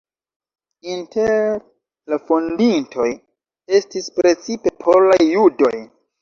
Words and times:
Inter 0.93 1.51
la 2.13 2.19
fondintoj 2.29 3.05
estis 3.81 4.09
precipe 4.17 4.75
polaj 4.87 5.21
judoj. 5.35 5.73